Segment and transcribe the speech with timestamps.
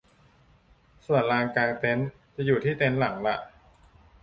[1.05, 3.35] ส่วนลานกางเต็นท์จะอยู่ที่เต็นท์หลังละ